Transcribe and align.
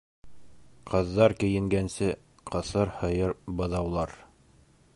Ҡыҙҙар 0.93 1.35
кейенгәнсе 1.43 2.09
ҡыҫыр 2.53 2.93
һыйыр 3.03 3.35
быҙаулар. 3.61 4.17